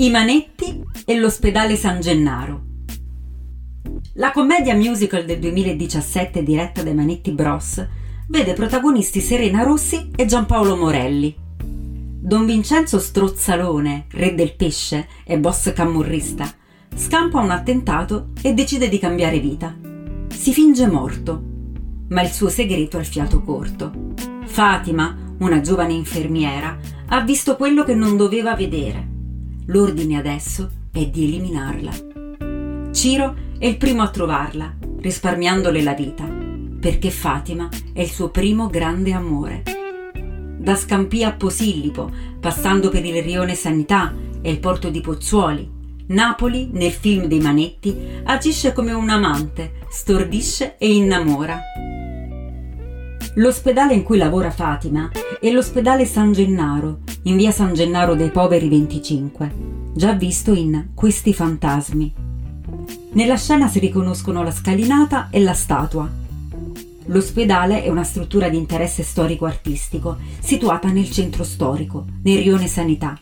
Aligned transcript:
I 0.00 0.08
Manetti 0.08 0.82
e 1.04 1.18
l'ospedale 1.18 1.76
San 1.76 2.00
Gennaro. 2.00 2.62
La 4.14 4.30
commedia 4.30 4.74
musical 4.74 5.26
del 5.26 5.38
2017 5.40 6.42
diretta 6.42 6.82
dai 6.82 6.94
Manetti 6.94 7.32
Bros 7.32 7.86
vede 8.28 8.54
protagonisti 8.54 9.20
Serena 9.20 9.62
Rossi 9.62 10.10
e 10.16 10.24
Giampaolo 10.24 10.74
Morelli. 10.74 11.36
Don 11.62 12.46
Vincenzo 12.46 12.98
Strozzalone, 12.98 14.06
re 14.12 14.34
del 14.34 14.56
pesce 14.56 15.06
e 15.22 15.38
boss 15.38 15.70
camorrista, 15.74 16.50
scampa 16.96 17.40
un 17.40 17.50
attentato 17.50 18.30
e 18.40 18.54
decide 18.54 18.88
di 18.88 18.98
cambiare 18.98 19.38
vita. 19.38 19.76
Si 20.30 20.54
finge 20.54 20.86
morto, 20.86 21.42
ma 22.08 22.22
il 22.22 22.30
suo 22.30 22.48
segreto 22.48 22.96
ha 22.96 23.00
il 23.00 23.06
fiato 23.06 23.42
corto. 23.42 24.14
Fatima, 24.46 25.14
una 25.40 25.60
giovane 25.60 25.92
infermiera, 25.92 26.78
ha 27.08 27.20
visto 27.20 27.56
quello 27.56 27.84
che 27.84 27.94
non 27.94 28.16
doveva 28.16 28.56
vedere. 28.56 29.09
L'ordine 29.66 30.18
adesso 30.18 30.70
è 30.90 31.06
di 31.06 31.24
eliminarla. 31.24 31.92
Ciro 32.92 33.36
è 33.58 33.66
il 33.66 33.76
primo 33.76 34.02
a 34.02 34.08
trovarla, 34.08 34.74
risparmiandole 35.00 35.82
la 35.82 35.94
vita, 35.94 36.24
perché 36.24 37.10
Fatima 37.10 37.68
è 37.92 38.00
il 38.00 38.10
suo 38.10 38.30
primo 38.30 38.68
grande 38.68 39.12
amore. 39.12 39.62
Da 40.58 40.74
Scampia 40.74 41.28
a 41.28 41.32
Posillipo, 41.32 42.10
passando 42.40 42.88
per 42.88 43.04
il 43.04 43.22
rione 43.22 43.54
Sanità 43.54 44.14
e 44.42 44.50
il 44.50 44.58
porto 44.58 44.90
di 44.90 45.00
Pozzuoli, 45.00 45.78
Napoli, 46.08 46.70
nel 46.72 46.90
film 46.90 47.26
dei 47.26 47.38
Manetti, 47.38 47.96
agisce 48.24 48.72
come 48.72 48.92
un 48.92 49.08
amante, 49.08 49.74
stordisce 49.88 50.76
e 50.76 50.92
innamora. 50.92 51.60
L'ospedale 53.34 53.94
in 53.94 54.02
cui 54.02 54.18
lavora 54.18 54.50
Fatima 54.50 55.08
è 55.40 55.50
l'ospedale 55.50 56.04
San 56.04 56.32
Gennaro, 56.32 57.00
in 57.24 57.36
via 57.36 57.50
San 57.50 57.74
Gennaro 57.74 58.14
dei 58.14 58.30
Poveri 58.30 58.68
25, 58.70 59.52
già 59.94 60.12
visto 60.12 60.54
in 60.54 60.88
Questi 60.94 61.34
fantasmi. 61.34 62.14
Nella 63.12 63.36
scena 63.36 63.68
si 63.68 63.78
riconoscono 63.78 64.42
la 64.42 64.50
scalinata 64.50 65.28
e 65.30 65.40
la 65.40 65.52
statua. 65.52 66.08
L'ospedale 67.06 67.82
è 67.82 67.90
una 67.90 68.04
struttura 68.04 68.48
di 68.48 68.56
interesse 68.56 69.02
storico-artistico, 69.02 70.16
situata 70.38 70.88
nel 70.88 71.10
centro 71.10 71.44
storico, 71.44 72.06
nel 72.22 72.38
rione 72.38 72.68
Sanità. 72.68 73.18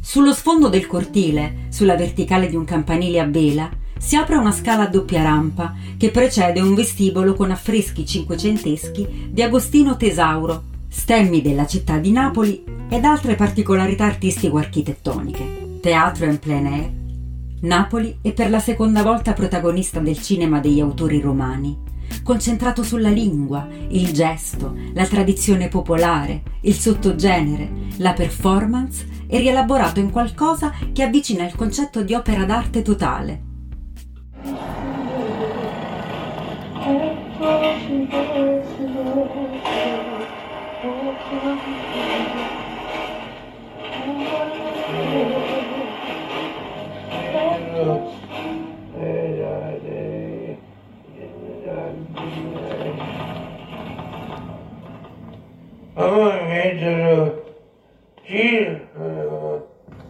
Sullo 0.00 0.32
sfondo 0.32 0.68
del 0.68 0.86
cortile, 0.86 1.66
sulla 1.68 1.96
verticale 1.96 2.48
di 2.48 2.56
un 2.56 2.64
campanile 2.64 3.20
a 3.20 3.26
vela, 3.26 3.68
si 3.98 4.16
apre 4.16 4.36
una 4.36 4.52
scala 4.52 4.84
a 4.84 4.88
doppia 4.88 5.22
rampa 5.22 5.74
che 5.98 6.10
precede 6.10 6.60
un 6.60 6.74
vestibolo 6.74 7.34
con 7.34 7.50
affreschi 7.50 8.06
cinquecenteschi 8.06 9.28
di 9.30 9.42
Agostino 9.42 9.96
Tesauro, 9.96 10.62
stemmi 10.88 11.42
della 11.42 11.66
città 11.66 11.98
di 11.98 12.10
Napoli 12.10 12.80
ed 12.92 13.06
altre 13.06 13.36
particolarità 13.36 14.04
artistico-architettoniche. 14.04 15.78
Teatro 15.80 16.26
en 16.26 16.38
plein 16.38 16.66
air. 16.66 16.90
Napoli 17.62 18.18
è 18.20 18.34
per 18.34 18.50
la 18.50 18.58
seconda 18.58 19.02
volta 19.02 19.32
protagonista 19.32 19.98
del 19.98 20.20
cinema 20.20 20.60
degli 20.60 20.78
autori 20.78 21.18
romani, 21.18 21.74
concentrato 22.22 22.82
sulla 22.82 23.08
lingua, 23.08 23.66
il 23.88 24.12
gesto, 24.12 24.76
la 24.92 25.06
tradizione 25.06 25.68
popolare, 25.68 26.42
il 26.60 26.74
sottogenere, 26.74 27.70
la 27.96 28.12
performance 28.12 29.06
e 29.26 29.38
rielaborato 29.38 29.98
in 29.98 30.10
qualcosa 30.10 30.74
che 30.92 31.02
avvicina 31.02 31.46
il 31.46 31.54
concetto 31.56 32.02
di 32.02 32.12
opera 32.12 32.44
d'arte 32.44 32.82
totale. 32.82 33.42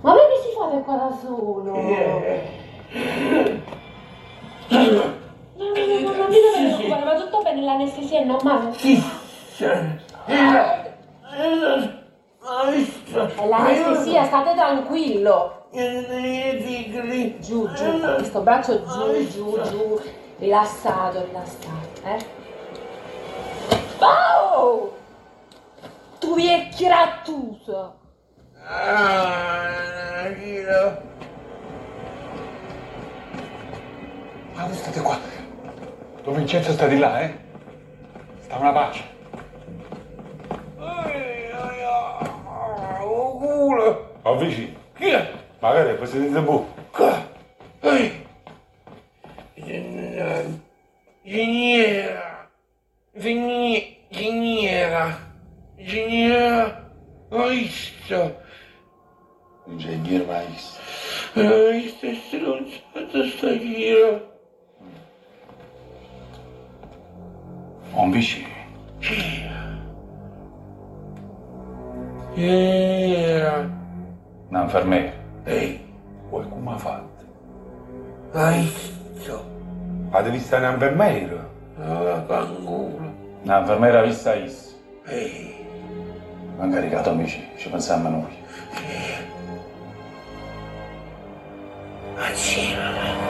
Ma 0.00 0.12
perché 0.14 0.36
si 0.42 0.50
fate 0.56 0.82
qua 0.82 0.96
da 0.96 1.10
solo? 1.20 1.62
No, 1.62 1.72
no, 1.72 1.80
no, 4.68 4.90
no, 4.90 5.14
non 5.56 5.70
mi 5.70 6.36
deve 6.36 6.76
preoccupare, 6.76 7.04
va 7.04 7.14
tutto 7.20 7.42
bene, 7.42 7.62
l'anestesia 7.62 8.20
è 8.20 8.24
normale. 8.24 8.70
È 10.26 12.01
l'anestesia, 13.46 14.24
state 14.24 14.54
tranquillo. 14.54 15.66
Giù, 17.40 17.68
giù, 17.72 18.00
questo 18.00 18.40
braccio 18.40 18.82
giù, 18.84 19.28
giù, 19.28 19.60
giù. 19.62 20.00
Rilassato, 20.38 21.24
rilassato, 21.24 22.00
eh? 22.04 22.18
Oh! 24.00 24.92
Tu 26.18 26.34
vecchio 26.34 26.88
rattuso! 26.88 27.94
Ma 34.54 34.66
voi 34.66 34.74
state 34.74 35.00
qua. 35.00 35.18
Don 36.22 36.34
Vincenzo 36.34 36.72
sta 36.72 36.86
di 36.86 36.98
là, 36.98 37.20
eh? 37.20 37.38
Sta 38.40 38.56
una 38.56 38.72
pace. 38.72 39.11
Alvejinho. 44.24 44.76
Magari, 45.60 45.98
poi 45.98 46.06
siete 46.06 46.40
bu. 46.40 46.66
Geniera. 51.24 52.48
Geniera. 53.16 55.18
Geniera. 55.78 56.92
isso 57.50 57.92
Engenheiro 59.68 60.26
maestro. 60.26 60.82
Maestro, 61.36 62.14
stronzata 62.14 63.28
sta 63.28 63.58
giro. 63.58 64.22
bicho. 68.10 68.10
bici. 68.10 68.46
Geniera. 72.34 73.81
Un 74.52 74.60
infermiere. 74.60 75.12
Ehi! 75.44 75.80
Qualcuno 76.28 76.74
ha 76.74 76.76
fatto. 76.76 77.24
Hai 78.32 78.70
visto? 79.14 79.44
Avete 80.10 80.30
visto 80.30 80.56
un 80.56 80.64
infermiere? 80.64 81.50
Ah, 81.80 82.22
fanculo! 82.26 83.14
Un'infermiera 83.44 84.02
vista 84.02 84.34
is. 84.34 84.78
Ehi! 85.06 85.66
Non 86.58 86.70
caricato 86.70 87.08
amici, 87.08 87.42
ci 87.56 87.70
pensiamo 87.70 88.10
noi. 88.10 88.44
Assieme! 92.18 93.21